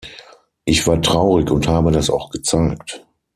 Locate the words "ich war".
0.65-0.99